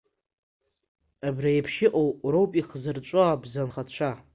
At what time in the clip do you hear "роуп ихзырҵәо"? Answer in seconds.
2.31-3.21